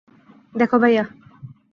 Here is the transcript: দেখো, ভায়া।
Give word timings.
দেখো, 0.55 0.77
ভায়া। 0.77 1.03